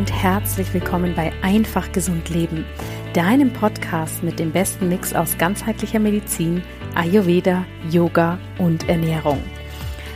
und 0.00 0.10
herzlich 0.10 0.72
willkommen 0.72 1.14
bei 1.14 1.30
Einfach 1.42 1.92
Gesund 1.92 2.30
Leben, 2.30 2.64
deinem 3.12 3.52
Podcast 3.52 4.22
mit 4.22 4.38
dem 4.38 4.50
besten 4.50 4.88
Mix 4.88 5.12
aus 5.12 5.36
ganzheitlicher 5.36 5.98
Medizin, 5.98 6.62
Ayurveda, 6.94 7.66
Yoga 7.90 8.38
und 8.56 8.88
Ernährung. 8.88 9.42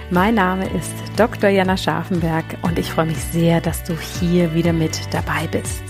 Mein 0.09 0.37
Name 0.37 0.71
ist 0.71 0.95
Dr. 1.19 1.51
Jana 1.51 1.77
Scharfenberg 1.77 2.47
und 2.63 2.79
ich 2.79 2.91
freue 2.91 3.09
mich 3.09 3.19
sehr, 3.19 3.61
dass 3.61 3.85
du 3.85 3.93
hier 3.95 4.55
wieder 4.55 4.73
mit 4.73 4.99
dabei 5.13 5.47
bist. 5.51 5.84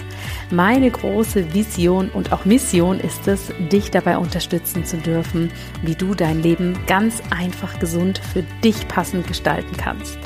Meine 0.51 0.91
große 0.91 1.55
Vision 1.55 2.11
und 2.11 2.33
auch 2.33 2.45
Mission 2.45 3.01
ist 3.01 3.27
es, 3.29 3.53
dich 3.73 3.91
dabei 3.91 4.19
unterstützen 4.19 4.85
zu 4.85 4.99
dürfen, 4.99 5.51
wie 5.83 5.95
du 5.95 6.15
dein 6.15 6.43
Leben 6.43 6.79
ganz 6.87 7.23
einfach 7.31 7.79
gesund 7.79 8.19
für 8.19 8.43
dich 8.63 8.87
passend 8.89 9.27
gestalten 9.27 9.77
kannst. 9.77 10.19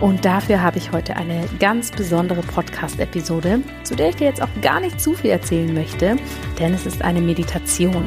Und 0.00 0.24
dafür 0.24 0.62
habe 0.62 0.78
ich 0.78 0.92
heute 0.92 1.16
eine 1.16 1.48
ganz 1.60 1.90
besondere 1.90 2.42
Podcast-Episode, 2.42 3.60
zu 3.84 3.94
der 3.94 4.10
ich 4.10 4.16
dir 4.16 4.26
jetzt 4.26 4.42
auch 4.42 4.48
gar 4.60 4.80
nicht 4.80 5.00
zu 5.00 5.14
viel 5.14 5.30
erzählen 5.30 5.72
möchte, 5.72 6.16
denn 6.58 6.74
es 6.74 6.86
ist 6.86 7.02
eine 7.02 7.20
Meditation. 7.20 8.04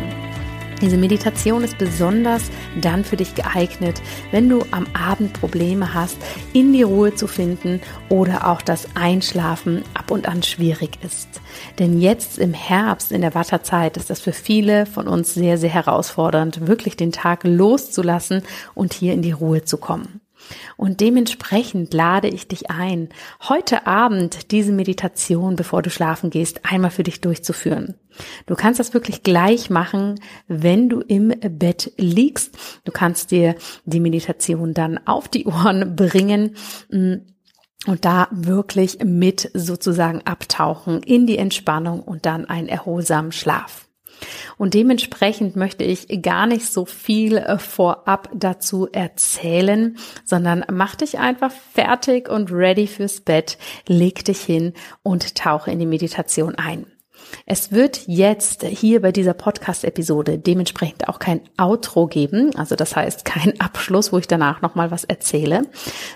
Diese 0.81 0.97
Meditation 0.97 1.63
ist 1.63 1.77
besonders 1.77 2.43
dann 2.81 3.05
für 3.05 3.15
dich 3.15 3.33
geeignet, 3.33 4.01
wenn 4.31 4.49
du 4.49 4.65
am 4.71 4.87
Abend 4.93 5.33
Probleme 5.33 5.93
hast, 5.93 6.17
in 6.51 6.73
die 6.73 6.83
Ruhe 6.83 7.15
zu 7.15 7.27
finden 7.27 7.79
oder 8.09 8.47
auch 8.47 8.61
das 8.61 8.87
Einschlafen 8.95 9.83
ab 9.93 10.11
und 10.11 10.27
an 10.27 10.43
schwierig 10.43 10.99
ist. 11.01 11.29
Denn 11.79 12.01
jetzt 12.01 12.37
im 12.37 12.53
Herbst, 12.53 13.13
in 13.13 13.21
der 13.21 13.35
Watterzeit, 13.35 13.95
ist 13.95 14.09
das 14.09 14.19
für 14.19 14.33
viele 14.33 14.85
von 14.85 15.07
uns 15.07 15.33
sehr, 15.33 15.57
sehr 15.57 15.69
herausfordernd, 15.69 16.67
wirklich 16.67 16.97
den 16.97 17.13
Tag 17.13 17.45
loszulassen 17.45 18.43
und 18.73 18.93
hier 18.93 19.13
in 19.13 19.21
die 19.21 19.31
Ruhe 19.31 19.63
zu 19.63 19.77
kommen. 19.77 20.19
Und 20.77 21.01
dementsprechend 21.01 21.93
lade 21.93 22.27
ich 22.27 22.47
dich 22.47 22.69
ein, 22.69 23.09
heute 23.47 23.87
Abend 23.87 24.51
diese 24.51 24.71
Meditation, 24.71 25.55
bevor 25.55 25.81
du 25.81 25.89
schlafen 25.89 26.29
gehst, 26.29 26.61
einmal 26.63 26.91
für 26.91 27.03
dich 27.03 27.21
durchzuführen. 27.21 27.95
Du 28.45 28.55
kannst 28.55 28.79
das 28.79 28.93
wirklich 28.93 29.23
gleich 29.23 29.69
machen, 29.69 30.15
wenn 30.47 30.89
du 30.89 31.01
im 31.01 31.29
Bett 31.29 31.91
liegst. 31.97 32.57
Du 32.83 32.91
kannst 32.91 33.31
dir 33.31 33.55
die 33.85 33.99
Meditation 33.99 34.73
dann 34.73 34.99
auf 35.05 35.27
die 35.27 35.45
Ohren 35.45 35.95
bringen 35.95 36.55
mm, 36.89 37.15
und 37.87 38.05
da 38.05 38.27
wirklich 38.31 38.99
mit 39.03 39.51
sozusagen 39.53 40.21
abtauchen 40.25 41.03
in 41.03 41.27
die 41.27 41.37
Entspannung 41.37 42.01
und 42.01 42.25
dann 42.25 42.45
einen 42.45 42.67
erholsamen 42.67 43.31
Schlaf. 43.31 43.87
Und 44.57 44.73
dementsprechend 44.73 45.55
möchte 45.55 45.83
ich 45.83 46.21
gar 46.21 46.47
nicht 46.47 46.65
so 46.65 46.85
viel 46.85 47.37
äh, 47.37 47.57
vorab 47.57 48.29
dazu 48.33 48.87
erzählen, 48.91 49.97
sondern 50.23 50.65
mach 50.71 50.95
dich 50.95 51.19
einfach 51.19 51.51
fertig 51.51 52.29
und 52.29 52.51
ready 52.51 52.87
fürs 52.87 53.21
Bett, 53.21 53.57
leg 53.87 54.23
dich 54.25 54.41
hin 54.41 54.73
und 55.03 55.35
tauche 55.35 55.71
in 55.71 55.79
die 55.79 55.85
Meditation 55.85 56.55
ein. 56.55 56.85
Es 57.45 57.71
wird 57.71 58.07
jetzt 58.07 58.63
hier 58.63 59.01
bei 59.01 59.11
dieser 59.11 59.33
Podcast-Episode 59.33 60.37
dementsprechend 60.37 61.07
auch 61.07 61.19
kein 61.19 61.41
Outro 61.57 62.07
geben, 62.07 62.55
also 62.55 62.75
das 62.75 62.95
heißt 62.95 63.25
kein 63.25 63.59
Abschluss, 63.59 64.11
wo 64.11 64.17
ich 64.17 64.27
danach 64.27 64.61
nochmal 64.61 64.91
was 64.91 65.03
erzähle, 65.03 65.63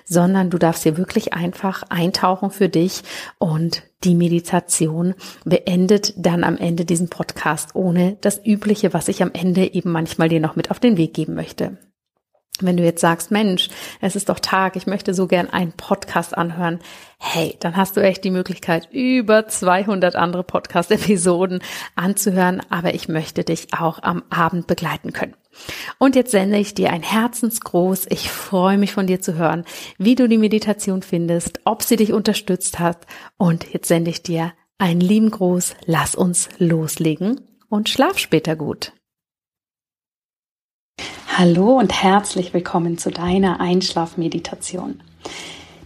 sondern 0.06 0.50
du 0.50 0.58
darfst 0.58 0.84
hier 0.84 0.98
wirklich 0.98 1.34
einfach 1.34 1.84
eintauchen 1.90 2.52
für 2.52 2.70
dich 2.70 3.02
und 3.38 3.84
die 4.04 4.16
Meditation 4.16 5.14
beendet 5.44 6.14
dann 6.16 6.44
am 6.44 6.58
Ende 6.58 6.86
diesen 6.86 7.10
Podcast 7.10 7.76
ohne 7.76 8.18
das 8.22 8.40
Übliche, 8.46 8.94
was 8.94 9.10
ich 9.10 9.22
am 9.22 9.32
Ende 9.34 9.74
eben 9.74 9.92
manchmal 9.92 10.30
dir 10.30 10.40
noch 10.40 10.56
mit 10.56 10.72
auf 10.72 10.80
den 10.80 10.96
Weg 10.96 11.14
geben 11.14 11.36
möchte. 11.36 11.78
Wenn 12.62 12.78
du 12.78 12.84
jetzt 12.84 13.02
sagst, 13.02 13.32
Mensch, 13.32 13.70
es 14.02 14.16
ist 14.16 14.30
doch 14.30 14.40
Tag, 14.40 14.76
ich 14.76 14.88
möchte 14.88 15.14
so 15.14 15.28
gern 15.28 15.50
einen 15.50 15.72
Podcast 15.72 16.38
anhören, 16.38 16.80
hey, 17.18 17.58
dann 17.60 17.76
hast 17.76 17.98
du 17.98 18.02
echt 18.02 18.24
die 18.24 18.32
Möglichkeit, 18.32 18.90
über 18.92 19.48
200 19.48 20.16
andere 20.16 20.44
Podcast-Episoden 20.44 21.62
anzuhören, 21.96 22.62
aber 22.70 22.94
ich 22.94 23.08
möchte 23.08 23.44
dich 23.44 23.68
auch 23.78 24.02
am 24.02 24.24
Abend 24.30 24.68
begleiten 24.68 25.14
können. 25.14 25.36
Und 25.98 26.16
jetzt 26.16 26.32
sende 26.32 26.58
ich 26.58 26.74
dir 26.74 26.92
ein 26.92 27.04
Herzensgruß. 27.04 28.08
Ich 28.10 28.30
freue 28.30 28.78
mich 28.78 28.94
von 28.94 29.08
dir 29.08 29.22
zu 29.22 29.36
hören, 29.36 29.66
wie 29.98 30.16
du 30.16 30.28
die 30.28 30.38
Meditation 30.38 31.02
findest, 31.02 31.60
ob 31.66 31.84
sie 31.84 31.96
dich 31.96 32.14
unterstützt 32.14 32.80
hat. 32.80 33.06
Und 33.38 33.74
jetzt 33.74 33.88
sende 33.88 34.12
ich 34.12 34.24
dir 34.24 34.54
einen 34.78 35.02
lieben 35.02 35.32
Gruß. 35.32 35.76
Lass 35.86 36.16
uns 36.16 36.50
loslegen 36.58 37.42
und 37.68 37.90
schlaf 37.90 38.18
später 38.18 38.56
gut. 38.56 38.94
Hallo 41.40 41.78
und 41.78 42.04
herzlich 42.04 42.54
willkommen 42.54 42.98
zu 42.98 43.12
deiner 43.12 43.62
Einschlafmeditation. 43.62 45.00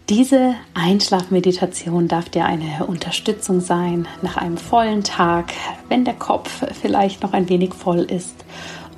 Diese 0.09 0.55
Einschlafmeditation 0.73 2.07
darf 2.07 2.27
dir 2.29 2.45
eine 2.45 2.87
Unterstützung 2.87 3.59
sein 3.59 4.07
nach 4.23 4.35
einem 4.35 4.57
vollen 4.57 5.03
Tag, 5.03 5.53
wenn 5.89 6.05
der 6.05 6.15
Kopf 6.15 6.65
vielleicht 6.81 7.21
noch 7.21 7.33
ein 7.33 7.49
wenig 7.49 7.75
voll 7.75 7.99
ist 7.99 8.33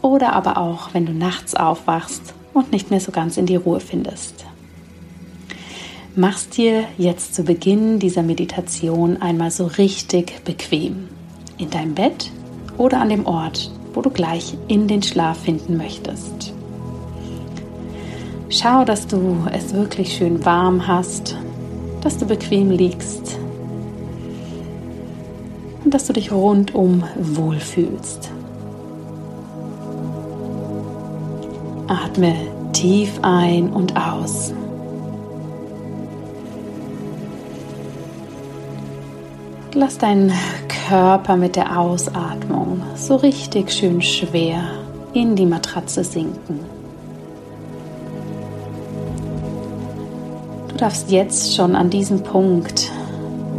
oder 0.02 0.32
aber 0.32 0.56
auch, 0.56 0.94
wenn 0.94 1.06
du 1.06 1.12
nachts 1.12 1.56
aufwachst 1.56 2.34
und 2.54 2.72
nicht 2.72 2.90
mehr 2.90 3.02
so 3.02 3.12
ganz 3.12 3.36
in 3.36 3.48
die 3.48 3.58
Ruhe 3.58 3.82
findest. 3.82 4.46
Machst 6.16 6.56
dir 6.56 6.86
jetzt 6.98 7.36
zu 7.36 7.44
Beginn 7.44 8.00
dieser 8.00 8.24
Meditation 8.24 9.22
einmal 9.22 9.52
so 9.52 9.66
richtig 9.66 10.46
bequem 10.46 11.10
in 11.58 11.70
deinem 11.70 11.96
Bett 11.96 12.32
oder 12.78 13.02
an 13.02 13.10
dem 13.10 13.26
Ort, 13.26 13.72
wo 13.96 14.02
du 14.02 14.10
gleich 14.10 14.58
in 14.68 14.88
den 14.88 15.02
Schlaf 15.02 15.40
finden 15.40 15.78
möchtest. 15.78 16.54
Schau, 18.50 18.86
dass 18.86 19.08
du 19.08 19.38
es 19.52 19.74
wirklich 19.74 20.14
schön 20.14 20.46
warm 20.46 20.88
hast, 20.88 21.36
dass 22.02 22.18
du 22.18 22.26
bequem 22.26 22.70
liegst 22.70 23.40
und 25.84 25.94
dass 25.94 26.06
du 26.06 26.14
dich 26.14 26.32
rundum 26.32 27.04
wohlfühlst. 27.16 28.32
Atme 31.88 32.36
tief 32.74 33.20
ein 33.22 33.70
und 33.70 33.96
aus. 33.96 34.54
Lass 39.74 39.98
deinen 39.98 40.32
Körper 40.88 41.36
mit 41.36 41.56
der 41.56 41.80
Ausatmung 41.80 42.84
so 42.96 43.16
richtig 43.16 43.72
schön 43.72 44.04
schwer 44.04 44.62
in 45.14 45.36
die 45.36 45.48
Matratze 45.48 46.04
sinken. 46.04 46.60
Du 50.68 50.76
darfst 50.76 51.10
jetzt 51.10 51.56
schon 51.56 51.76
an 51.76 51.90
diesem 51.90 52.22
Punkt 52.22 52.92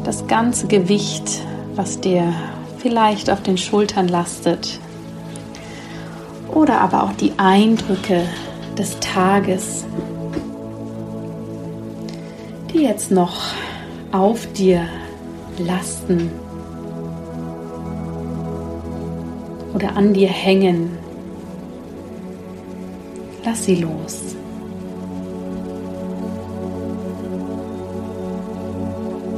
das 0.04 0.28
ganze 0.28 0.68
Gewicht, 0.68 1.40
was 1.74 2.00
dir 2.00 2.32
vielleicht 2.78 3.28
auf 3.28 3.42
den 3.42 3.58
Schultern 3.58 4.06
lastet, 4.06 4.78
oder 6.52 6.80
aber 6.80 7.02
auch 7.02 7.12
die 7.12 7.32
Eindrücke 7.38 8.22
des 8.78 9.00
Tages, 9.00 9.84
die 12.72 12.82
jetzt 12.82 13.10
noch 13.10 13.36
auf 14.12 14.46
dir 14.52 14.82
lasten 15.58 16.30
oder 19.76 19.94
an 19.94 20.14
dir 20.14 20.28
hängen. 20.28 20.96
Lass 23.44 23.64
sie 23.64 23.74
los. 23.74 24.34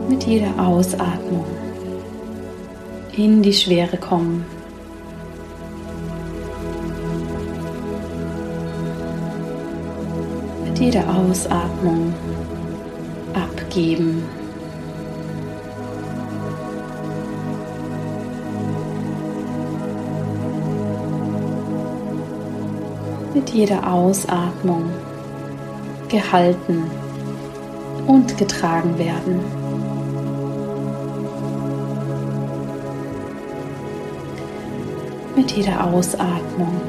Mit 0.08 0.22
jeder 0.24 0.52
Ausatmung 0.56 1.44
in 3.16 3.42
die 3.42 3.52
Schwere 3.52 3.96
kommen. 3.96 4.46
Mit 10.64 10.78
jeder 10.78 11.02
Ausatmung 11.12 12.14
abgeben. 13.34 14.37
Mit 23.38 23.50
jeder 23.50 23.92
Ausatmung 23.92 24.90
gehalten 26.08 26.90
und 28.08 28.36
getragen 28.36 28.98
werden. 28.98 29.38
Mit 35.36 35.52
jeder 35.52 35.84
Ausatmung 35.84 36.80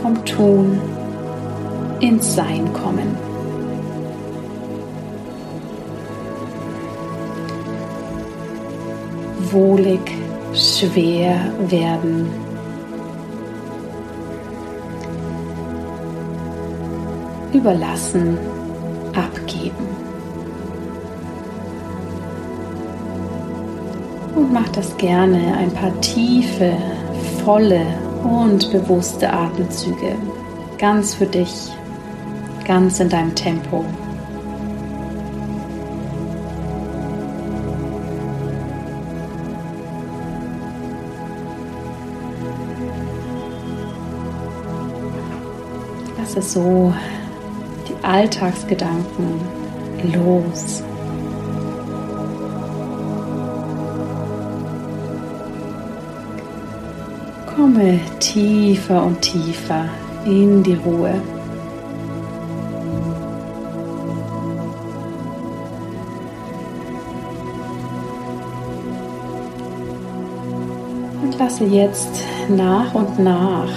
vom 0.00 0.24
Tun 0.24 0.80
ins 2.00 2.34
Sein 2.34 2.72
kommen. 2.72 3.14
Wohlig 9.50 10.00
schwer 10.54 11.36
werden. 11.68 12.47
Überlassen, 17.52 18.38
abgeben. 19.14 19.88
Und 24.34 24.52
mach 24.52 24.68
das 24.68 24.96
gerne 24.96 25.56
ein 25.56 25.70
paar 25.72 25.98
tiefe, 26.00 26.72
volle 27.44 27.86
und 28.22 28.70
bewusste 28.70 29.32
Atemzüge. 29.32 30.14
Ganz 30.76 31.14
für 31.14 31.26
dich, 31.26 31.70
ganz 32.66 33.00
in 33.00 33.08
deinem 33.08 33.34
Tempo. 33.34 33.84
Lasse 46.18 46.42
so 46.42 46.92
die 46.92 47.17
Alltagsgedanken 48.08 49.38
los. 50.14 50.82
Komme 57.54 58.00
tiefer 58.18 59.04
und 59.04 59.20
tiefer 59.20 59.84
in 60.24 60.62
die 60.62 60.76
Ruhe. 60.76 61.20
Und 71.22 71.38
lasse 71.38 71.64
jetzt 71.64 72.24
nach 72.48 72.94
und 72.94 73.18
nach 73.18 73.68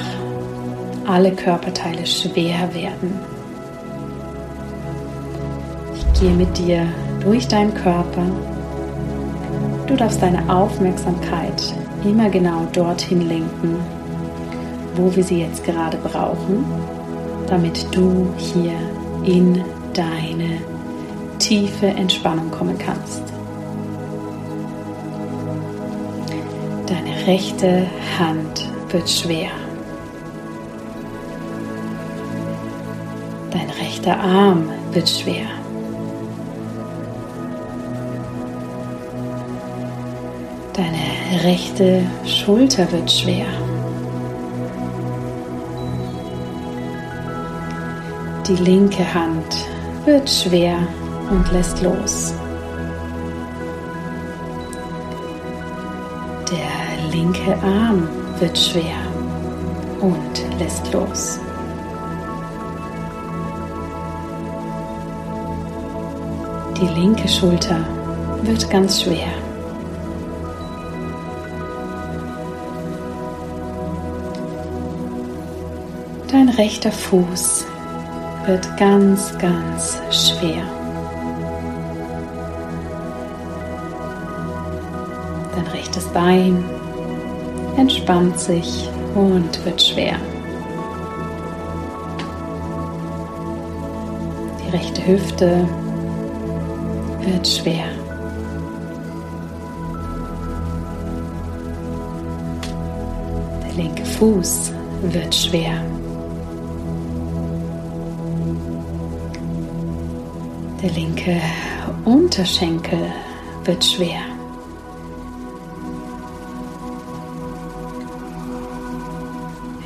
alle 1.06 1.34
Körperteile 1.34 2.06
schwer 2.06 2.74
werden. 2.74 3.31
Gehe 6.22 6.36
mit 6.36 6.56
dir 6.56 6.86
durch 7.24 7.48
deinen 7.48 7.74
Körper. 7.74 8.22
Du 9.88 9.96
darfst 9.96 10.22
deine 10.22 10.48
Aufmerksamkeit 10.54 11.74
immer 12.04 12.30
genau 12.30 12.68
dorthin 12.74 13.28
lenken, 13.28 13.78
wo 14.96 15.16
wir 15.16 15.24
sie 15.24 15.42
jetzt 15.42 15.64
gerade 15.64 15.98
brauchen, 15.98 16.64
damit 17.48 17.88
du 17.90 18.32
hier 18.38 18.74
in 19.24 19.64
deine 19.96 20.60
tiefe 21.40 21.88
Entspannung 21.88 22.52
kommen 22.52 22.78
kannst. 22.78 23.24
Deine 26.86 27.26
rechte 27.26 27.88
Hand 28.20 28.70
wird 28.92 29.10
schwer. 29.10 29.50
Dein 33.50 33.72
rechter 33.72 34.20
Arm 34.20 34.70
wird 34.94 35.10
schwer. 35.10 35.61
Rechte 41.44 42.04
Schulter 42.26 42.92
wird 42.92 43.12
schwer. 43.12 43.46
Die 48.48 48.56
linke 48.56 49.14
Hand 49.14 49.56
wird 50.06 50.30
schwer 50.30 50.78
und 51.30 51.52
lässt 51.52 51.82
los. 51.82 52.34
Der 56.52 57.12
linke 57.12 57.54
Arm 57.64 58.08
wird 58.40 58.58
schwer 58.58 58.98
und 60.02 60.60
lässt 60.60 60.92
los. 60.94 61.40
Die 66.80 67.00
linke 67.00 67.28
Schulter 67.28 67.80
wird 68.44 68.70
ganz 68.70 69.02
schwer. 69.02 69.41
Dein 76.32 76.48
rechter 76.48 76.94
Fuß 76.94 77.66
wird 78.46 78.78
ganz, 78.78 79.38
ganz 79.38 80.02
schwer. 80.10 80.64
Dein 85.54 85.68
rechtes 85.68 86.06
Bein 86.08 86.64
entspannt 87.76 88.40
sich 88.40 88.90
und 89.14 89.66
wird 89.66 89.82
schwer. 89.82 90.16
Die 94.64 94.70
rechte 94.70 95.06
Hüfte 95.06 95.68
wird 97.26 97.46
schwer. 97.46 97.84
Der 103.66 103.74
linke 103.84 104.06
Fuß 104.06 104.72
wird 105.02 105.36
schwer. 105.36 105.84
Der 110.82 110.90
linke 110.94 111.40
Unterschenkel 112.06 113.14
wird 113.66 113.86
schwer. 113.86 114.22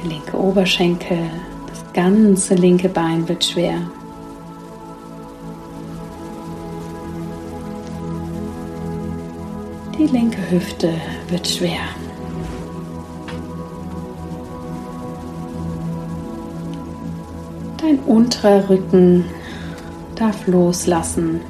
Der 0.02 0.10
linke 0.10 0.38
Oberschenkel, 0.38 1.18
das 1.68 1.84
ganze 1.92 2.56
linke 2.56 2.88
Bein 2.88 3.28
wird 3.28 3.44
schwer. 3.44 3.76
Die 10.00 10.08
linke 10.08 10.50
Hüfte 10.50 10.94
wird 11.28 11.46
schwer. 11.46 11.90
Dein 17.82 18.00
unterer 18.00 18.70
Rücken 18.70 19.26
darf 20.16 20.48
loslassen. 20.48 21.42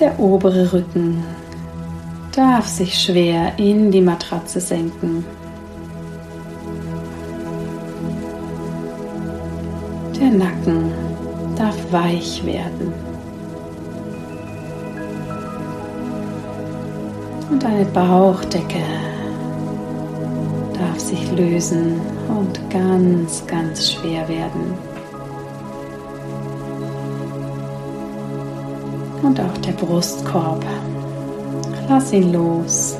Der 0.00 0.18
obere 0.18 0.72
Rücken 0.72 1.22
darf 2.34 2.66
sich 2.66 2.94
schwer 2.94 3.52
in 3.58 3.90
die 3.90 4.00
Matratze 4.00 4.60
senken. 4.60 5.24
Der 10.20 10.30
Nacken 10.30 10.92
darf 11.56 11.76
weich 11.92 12.44
werden. 12.44 12.92
Und 17.50 17.62
deine 17.62 17.84
Bauchdecke 17.84 18.82
darf 20.74 20.98
sich 20.98 21.30
lösen 21.32 22.00
und 22.28 22.70
ganz, 22.70 23.46
ganz 23.46 23.92
schwer 23.92 24.28
werden. 24.28 24.74
Und 29.22 29.40
auch 29.40 29.58
der 29.58 29.72
Brustkorb. 29.72 30.64
Lass 31.88 32.12
ihn 32.12 32.32
los, 32.32 32.96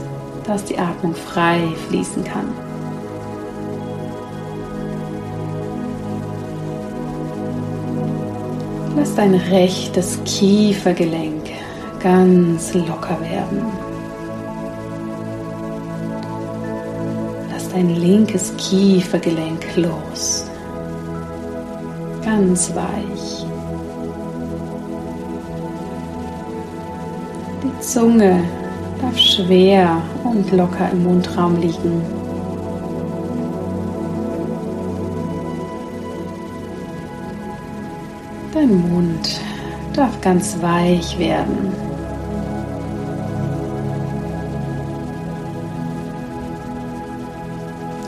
dass 0.47 0.65
die 0.65 0.79
Atmung 0.79 1.15
frei 1.15 1.61
fließen 1.89 2.25
kann. 2.25 2.49
Lass 8.97 9.15
dein 9.15 9.35
rechtes 9.35 10.19
Kiefergelenk 10.25 11.51
ganz 12.01 12.75
locker 12.75 13.19
werden. 13.21 13.84
Dein 17.75 17.91
linkes 17.91 18.55
Kiefergelenk 18.57 19.65
los. 19.77 20.47
Ganz 22.25 22.73
weich. 22.73 23.45
Die 27.65 27.81
Zunge 27.81 28.45
darf 29.01 29.19
schwer 29.19 30.01
und 30.23 30.53
locker 30.53 30.89
im 30.93 31.03
Mundraum 31.03 31.61
liegen. 31.61 32.01
Dein 38.53 38.89
Mund 38.89 39.41
darf 39.95 40.21
ganz 40.21 40.57
weich 40.63 41.19
werden. 41.19 41.84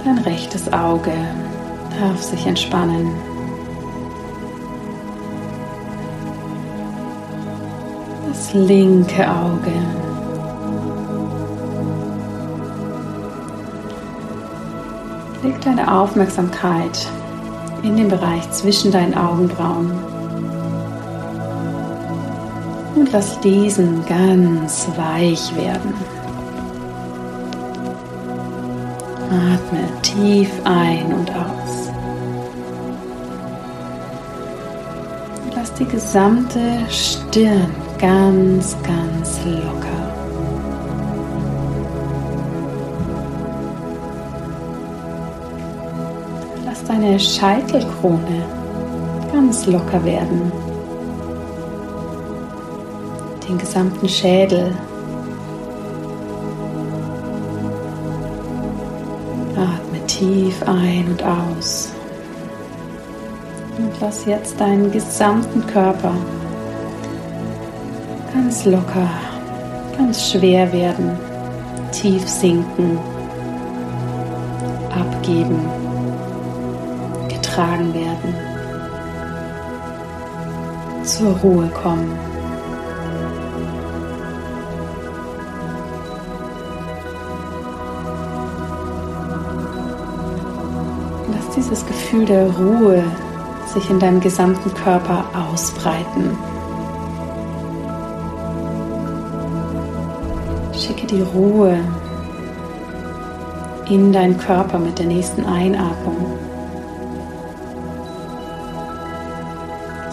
Dein 0.06 0.18
rechtes 0.18 0.72
Auge 0.72 1.10
darf 1.98 2.22
sich 2.22 2.46
entspannen. 2.46 3.12
Das 8.28 8.54
linke 8.54 9.28
Auge. 9.28 9.72
Leg 15.42 15.60
deine 15.62 15.92
Aufmerksamkeit 15.92 17.08
in 17.82 17.96
den 17.96 18.06
Bereich 18.06 18.48
zwischen 18.52 18.92
deinen 18.92 19.18
Augenbrauen. 19.18 19.90
Und 22.94 23.10
lass 23.10 23.40
diesen 23.40 24.06
ganz 24.06 24.86
weich 24.96 25.56
werden. 25.56 26.15
Atme 29.30 29.88
tief 30.02 30.50
ein 30.64 31.12
und 31.12 31.30
aus. 31.30 31.90
Lass 35.54 35.72
die 35.74 35.84
gesamte 35.84 36.60
Stirn 36.88 37.74
ganz, 37.98 38.76
ganz 38.82 39.40
locker. 39.44 40.14
Lass 46.64 46.84
deine 46.84 47.18
Scheitelkrone 47.18 48.44
ganz 49.32 49.66
locker 49.66 50.04
werden. 50.04 50.52
Den 53.48 53.58
gesamten 53.58 54.08
Schädel 54.08 54.72
tief 60.18 60.62
ein 60.66 61.06
und 61.08 61.22
aus. 61.22 61.92
Und 63.78 63.92
lass 64.00 64.24
jetzt 64.24 64.58
deinen 64.58 64.90
gesamten 64.90 65.66
Körper 65.66 66.14
ganz 68.32 68.64
locker, 68.64 69.08
ganz 69.96 70.30
schwer 70.30 70.72
werden, 70.72 71.18
tief 71.92 72.26
sinken, 72.26 72.98
abgeben, 74.90 75.58
getragen 77.28 77.92
werden, 77.92 78.34
zur 81.04 81.32
Ruhe 81.38 81.68
kommen. 81.68 82.35
Dieses 91.56 91.84
Gefühl 91.86 92.26
der 92.26 92.50
Ruhe 92.50 93.02
sich 93.72 93.88
in 93.90 93.98
deinem 93.98 94.20
gesamten 94.20 94.72
Körper 94.74 95.24
ausbreiten. 95.34 96.36
Schicke 100.72 101.06
die 101.06 101.22
Ruhe 101.22 101.78
in 103.88 104.12
deinen 104.12 104.36
Körper 104.38 104.78
mit 104.78 104.98
der 104.98 105.06
nächsten 105.06 105.44
Einatmung. 105.44 106.38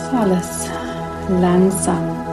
So 0.10 0.18
alles 0.18 0.70
langsam 1.42 2.24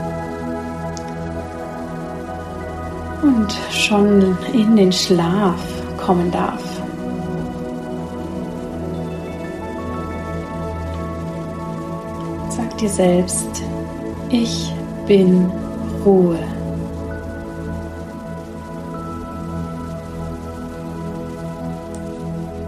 und 3.21 3.53
schon 3.71 4.37
in 4.53 4.75
den 4.75 4.91
Schlaf 4.91 5.59
kommen 5.97 6.31
darf. 6.31 6.80
Dir 12.81 12.89
selbst, 12.89 13.63
ich 14.29 14.73
bin 15.05 15.51
Ruhe. 16.03 16.39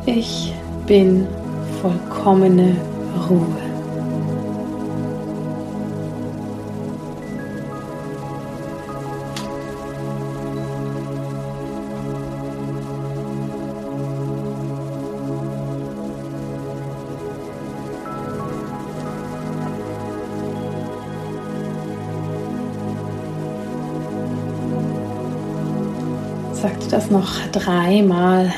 Ich 0.05 0.53
bin 0.85 1.27
vollkommene 1.81 2.75
Ruhe. 3.27 3.72
Das 26.93 27.09
noch 27.09 27.39
dreimal 27.51 28.53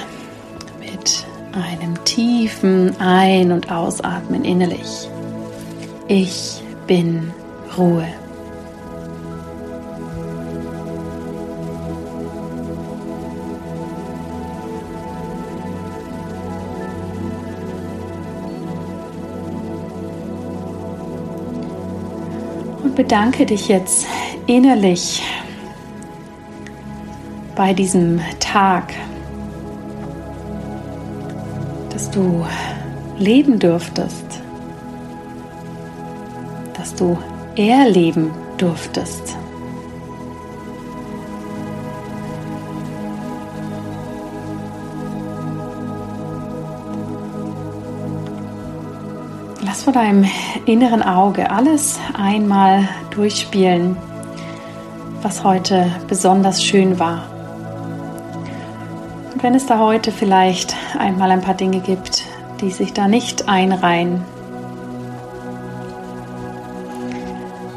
mit 0.82 1.26
einem 1.54 2.04
tiefen 2.04 2.94
Ein- 3.00 3.54
und 3.54 3.72
Ausatmen 3.72 4.44
innerlich. 4.44 5.10
Ich 6.10 6.62
bin 6.86 7.32
Ruhe. 7.78 8.06
Und 22.84 22.96
bedanke 22.96 23.46
dich 23.46 23.70
jetzt 23.70 24.06
innerlich 24.46 25.24
bei 27.56 27.74
diesem 27.74 28.20
Tag, 28.40 28.94
dass 31.90 32.12
du 32.12 32.46
leben 33.18 33.60
dürftest, 33.60 34.26
dass 36.78 36.94
du 36.96 37.18
erleben 37.56 38.32
durftest. 38.58 39.38
Lass 49.62 49.84
vor 49.84 49.94
deinem 49.94 50.26
inneren 50.66 51.02
Auge 51.02 51.50
alles 51.50 52.00
einmal 52.18 52.90
durchspielen, 53.12 53.96
was 55.22 55.44
heute 55.44 55.90
besonders 56.08 56.64
schön 56.64 57.00
war 57.00 57.35
wenn 59.46 59.54
es 59.54 59.68
da 59.68 59.78
heute 59.78 60.12
vielleicht 60.12 60.74
einmal 60.98 61.30
ein 61.30 61.42
paar 61.42 61.54
Dinge 61.54 61.80
gibt, 61.80 62.24
die 62.62 62.72
sich 62.72 62.94
da 62.94 63.08
nicht 63.08 63.48
einreihen, 63.48 64.24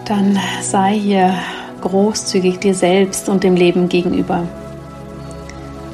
dann 0.06 0.38
sei 0.62 0.94
hier 0.94 1.34
großzügig 1.82 2.58
dir 2.60 2.74
selbst 2.74 3.28
und 3.28 3.44
dem 3.44 3.54
Leben 3.54 3.90
gegenüber. 3.90 4.44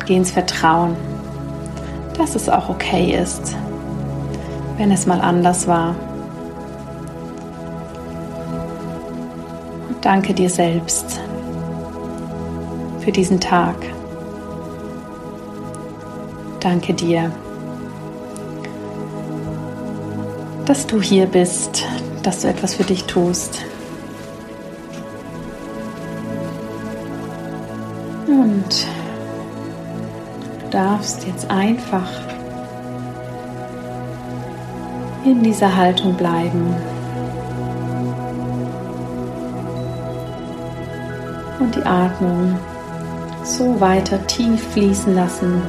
Geh 0.07 0.15
ins 0.15 0.31
Vertrauen, 0.31 0.95
dass 2.17 2.37
es 2.37 2.49
auch 2.49 2.69
okay 2.69 3.19
ist, 3.21 3.57
wenn 4.77 4.93
es 4.93 5.07
mal 5.07 5.21
anders 5.21 5.67
war. 5.67 5.97
Und 9.89 10.05
danke 10.05 10.35
dir 10.35 10.51
selbst 10.51 11.21
für 13.01 13.11
diesen 13.11 13.41
Tag. 13.41 13.75
Danke 16.65 16.95
dir, 16.95 17.31
dass 20.65 20.87
du 20.87 20.99
hier 20.99 21.27
bist, 21.27 21.85
dass 22.23 22.41
du 22.41 22.49
etwas 22.49 22.77
für 22.77 22.85
dich 22.85 23.05
tust. 23.05 23.61
Und 28.27 28.87
du 30.63 30.71
darfst 30.71 31.27
jetzt 31.27 31.51
einfach 31.51 32.11
in 35.27 35.43
dieser 35.43 35.77
Haltung 35.77 36.15
bleiben. 36.15 36.75
Und 41.61 41.75
die 41.77 41.85
Atmung 41.85 42.59
so 43.43 43.79
weiter 43.83 44.27
tief 44.27 44.67
fließen 44.73 45.15
lassen, 45.15 45.61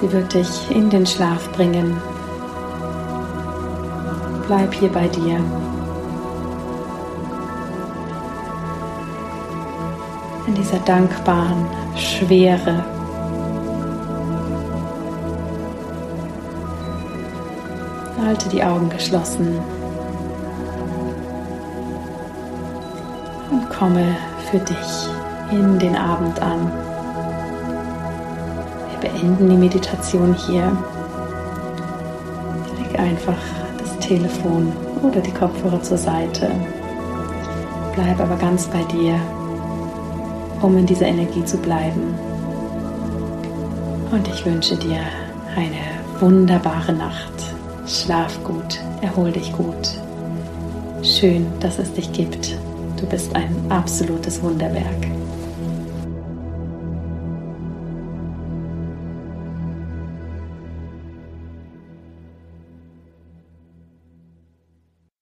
Sie 0.00 0.12
wird 0.12 0.34
dich 0.34 0.70
in 0.70 0.90
den 0.90 1.06
Schlaf 1.06 1.50
bringen. 1.52 1.96
Bleib 4.46 4.74
hier 4.74 4.90
bei 4.90 5.08
dir. 5.08 5.40
In 10.46 10.54
dieser 10.54 10.78
dankbaren 10.80 11.66
Schwere. 11.96 12.84
Halte 18.22 18.48
die 18.50 18.62
Augen 18.62 18.90
geschlossen 18.90 19.58
und 23.50 23.70
komme 23.70 24.16
für 24.50 24.58
dich 24.58 25.08
in 25.50 25.78
den 25.78 25.96
Abend 25.96 26.40
an 26.42 26.85
beenden 29.06 29.48
die 29.48 29.56
Meditation 29.56 30.34
hier. 30.34 30.76
Leg 32.78 32.98
einfach 32.98 33.38
das 33.78 33.98
Telefon 33.98 34.72
oder 35.02 35.20
die 35.20 35.30
Kopfhörer 35.30 35.82
zur 35.82 35.98
Seite. 35.98 36.50
Bleib 37.94 38.20
aber 38.20 38.36
ganz 38.36 38.66
bei 38.66 38.82
dir, 38.84 39.14
um 40.60 40.76
in 40.76 40.86
dieser 40.86 41.06
Energie 41.06 41.44
zu 41.44 41.56
bleiben. 41.58 42.14
Und 44.10 44.26
ich 44.28 44.44
wünsche 44.44 44.76
dir 44.76 45.00
eine 45.56 46.20
wunderbare 46.20 46.92
Nacht. 46.92 47.32
Schlaf 47.86 48.42
gut, 48.42 48.80
erhol 49.02 49.30
dich 49.30 49.52
gut. 49.52 50.00
Schön, 51.02 51.46
dass 51.60 51.78
es 51.78 51.92
dich 51.92 52.12
gibt. 52.12 52.56
Du 52.98 53.06
bist 53.06 53.34
ein 53.36 53.54
absolutes 53.68 54.42
Wunderwerk. 54.42 55.06